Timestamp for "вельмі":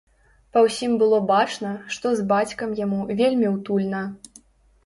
3.21-3.47